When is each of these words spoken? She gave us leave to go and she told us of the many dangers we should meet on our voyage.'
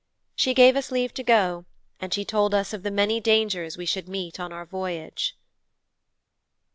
She 0.35 0.55
gave 0.55 0.75
us 0.75 0.89
leave 0.91 1.13
to 1.13 1.21
go 1.21 1.65
and 1.99 2.11
she 2.11 2.25
told 2.25 2.55
us 2.55 2.73
of 2.73 2.81
the 2.81 2.89
many 2.89 3.19
dangers 3.19 3.77
we 3.77 3.85
should 3.85 4.09
meet 4.09 4.39
on 4.39 4.51
our 4.51 4.65
voyage.' 4.65 5.37